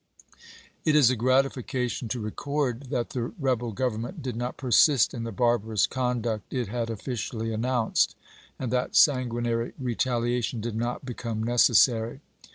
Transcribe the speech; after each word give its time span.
It 0.83 0.95
is 0.95 1.11
a 1.11 1.15
gratification 1.15 2.07
to 2.07 2.19
record 2.19 2.89
that 2.89 3.11
the 3.11 3.33
rebel 3.37 3.71
Gov 3.71 3.99
ernment 3.99 4.19
did 4.23 4.35
not 4.35 4.57
persist 4.57 5.13
in 5.13 5.25
the 5.25 5.31
barbarous 5.31 5.85
conduct 5.85 6.51
it 6.51 6.69
had 6.69 6.89
officially 6.89 7.53
announced, 7.53 8.15
and 8.57 8.73
that 8.73 8.95
sanguinary 8.95 9.73
retaliation 9.77 10.59
did 10.59 10.75
not 10.75 11.05
become 11.05 11.43
necessary. 11.43 12.21